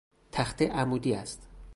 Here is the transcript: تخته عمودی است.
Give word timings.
تخته 0.31 0.67
عمودی 0.69 1.13
است. 1.15 1.47